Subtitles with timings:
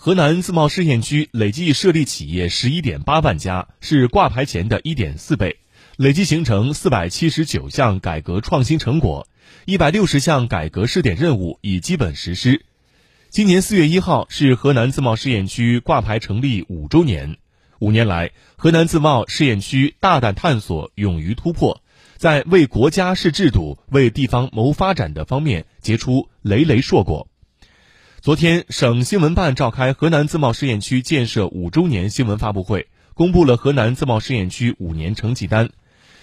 [0.00, 5.56] 河南自贸试验区累计设立企业十一点八万家，是挂牌前的一点四倍，
[5.96, 9.26] 累计形成四百七十九项改革创新成果，
[9.64, 12.64] 一百六十项改革试点任务已基本实施。
[13.28, 17.36] 今年四月一号是河南自贸试验区挂牌成立五周年，
[17.80, 21.82] 五年来，河南自贸试验区大胆探索，勇于突破，
[22.16, 27.28] 在为国家试制度、为地方谋发展的方面结出累累硕果。
[28.20, 35.70] 昨天，省新闻办召开河南自贸试验区建设五周年新闻发布会，公布了河南自贸试验区五年成绩单。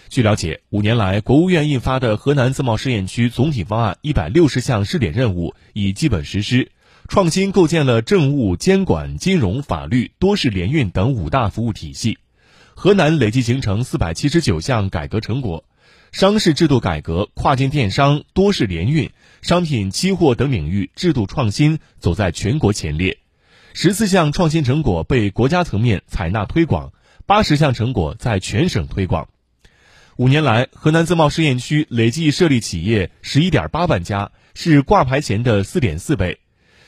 [0.09, 6.69] 据了解，五年来，国务院印发的河南自贸试验区总体方案一百六十项试点任务已基本实施，
[7.07, 12.17] 创新构建了政务、监管、金融、法律、多式联运等五大服务体系。
[12.73, 15.63] 河南累计形成四百七十九项改革成果。
[16.11, 23.17] 商事制度改革、跨境电商、多式联运、商品期货等领域制度创新走在全国前列，
[23.73, 26.93] 十四项创新成果被国家层面采纳推广，
[27.25, 29.27] 八十项成果在全省推广。
[30.15, 36.39] 五年来，河南自贸试验区累计设立企业十一点八万家，是挂牌前的四点四倍。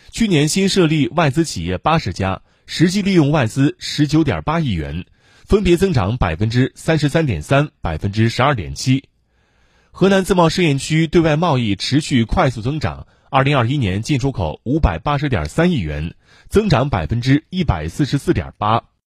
[0.09, 5.06] 去年新设立外资企业八十家，实际利用外资十九点八亿元，
[5.46, 9.06] 分别增长百分之三十三点三、百分之十二点七。
[9.90, 16.14] 河南自贸试验区对外贸易持续快速增长，二零二一年进出口五百八十点三亿元，
[16.50, 18.84] 增长百分之一百四十四点八。